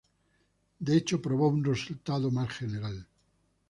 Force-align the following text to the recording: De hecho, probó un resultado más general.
De 0.79 0.97
hecho, 0.97 1.21
probó 1.21 1.47
un 1.49 1.63
resultado 1.63 2.31
más 2.31 2.49
general. 2.49 3.05